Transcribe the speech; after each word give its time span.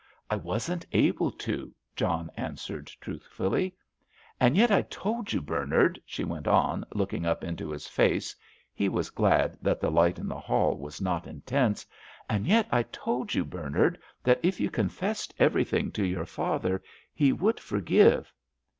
"I 0.31 0.35
wasn't 0.35 0.87
able 0.93 1.29
to," 1.29 1.71
John 1.95 2.31
answered, 2.35 2.87
truthfully. 3.01 3.75
"And 4.39 4.57
yet 4.57 4.71
I 4.71 4.81
told 4.81 5.31
you, 5.31 5.41
Bernard," 5.41 6.01
she 6.07 6.23
went 6.23 6.47
on, 6.47 6.83
looking 6.95 7.23
up 7.23 7.43
into 7.43 7.69
his 7.69 7.87
face—he 7.87 8.89
was 8.89 9.11
glad 9.11 9.59
that 9.61 9.79
the 9.79 9.91
light 9.91 10.17
in 10.17 10.27
the 10.27 10.39
hall 10.39 10.75
was 10.75 11.01
not 11.01 11.27
intense—" 11.27 11.85
and 12.27 12.47
yet 12.47 12.67
I 12.71 12.81
told 12.81 13.35
you, 13.35 13.45
Bernard, 13.45 13.99
that 14.23 14.39
if 14.41 14.59
you 14.59 14.71
confessed 14.71 15.35
everything 15.37 15.91
to 15.91 16.03
your 16.03 16.25
father 16.25 16.81
he 17.13 17.31
would 17.31 17.59
forgive." 17.59 18.33